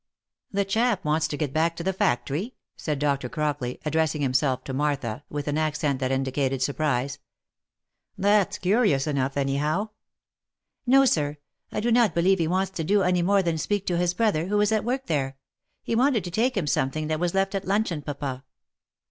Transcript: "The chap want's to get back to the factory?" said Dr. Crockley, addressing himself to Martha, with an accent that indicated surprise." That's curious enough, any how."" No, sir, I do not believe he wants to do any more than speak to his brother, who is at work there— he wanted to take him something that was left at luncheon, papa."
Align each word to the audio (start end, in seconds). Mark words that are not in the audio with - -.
"The 0.51 0.65
chap 0.65 1.05
want's 1.05 1.27
to 1.27 1.37
get 1.37 1.53
back 1.53 1.75
to 1.75 1.83
the 1.83 1.93
factory?" 1.93 2.55
said 2.75 2.97
Dr. 2.97 3.29
Crockley, 3.29 3.77
addressing 3.85 4.23
himself 4.23 4.63
to 4.63 4.73
Martha, 4.73 5.23
with 5.29 5.47
an 5.47 5.59
accent 5.59 5.99
that 5.99 6.11
indicated 6.11 6.63
surprise." 6.63 7.19
That's 8.25 8.57
curious 8.57 9.05
enough, 9.05 9.37
any 9.37 9.57
how."" 9.57 9.91
No, 10.87 11.05
sir, 11.05 11.37
I 11.71 11.81
do 11.81 11.91
not 11.91 12.15
believe 12.15 12.39
he 12.39 12.47
wants 12.47 12.71
to 12.71 12.83
do 12.83 13.03
any 13.03 13.21
more 13.21 13.43
than 13.43 13.59
speak 13.59 13.85
to 13.85 13.97
his 13.97 14.15
brother, 14.15 14.47
who 14.47 14.59
is 14.59 14.71
at 14.71 14.83
work 14.83 15.05
there— 15.05 15.37
he 15.83 15.93
wanted 15.93 16.23
to 16.23 16.31
take 16.31 16.57
him 16.57 16.65
something 16.65 17.05
that 17.05 17.19
was 17.19 17.35
left 17.35 17.53
at 17.53 17.67
luncheon, 17.67 18.01
papa." 18.01 18.43